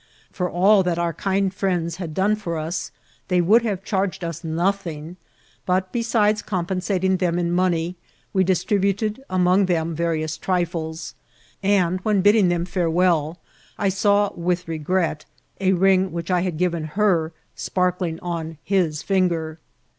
[0.31, 2.89] For all that our kind friends had done for us,
[3.27, 5.15] they would have charged us nothing;
[5.63, 7.97] but, besides com pensating them in money,
[8.33, 11.13] we distributed among them various trifles,
[11.61, 13.37] and, when bidding them farewell,
[13.77, 15.25] I saw widi regret
[15.59, 19.59] a ring which I had given her i^wrkling on his finger.